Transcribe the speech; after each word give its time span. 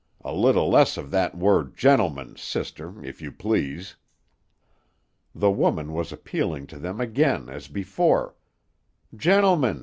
A 0.25 0.33
little 0.33 0.67
less 0.67 0.97
of 0.97 1.11
that 1.11 1.37
word 1.37 1.77
'gentlemen,' 1.77 2.35
sister, 2.35 3.05
if 3.05 3.21
you 3.21 3.31
please." 3.31 3.97
The 5.35 5.51
woman 5.51 5.93
was 5.93 6.11
appealing 6.11 6.65
to 6.73 6.79
them 6.79 6.99
again 6.99 7.49
as 7.49 7.67
before: 7.67 8.33
"Gentlemen! 9.15 9.79